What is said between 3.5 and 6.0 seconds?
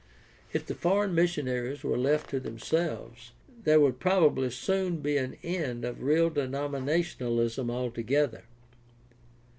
there would probably soon be an end